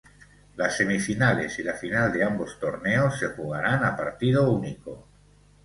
Las 0.55 0.77
semifinales 0.77 1.59
y 1.59 1.63
la 1.63 1.75
final 1.75 2.11
de 2.11 2.23
ambos 2.23 2.59
torneos 2.59 3.19
se 3.19 3.27
jugarán 3.27 3.85
a 3.85 3.95
partido 3.95 4.51
único. 4.51 5.07